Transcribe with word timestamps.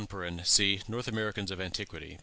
(See 0.45 0.81
"North 0.87 1.07
Americans 1.07 1.51
of 1.51 1.61
Antiquity," 1.61 2.13
p. 2.15 2.17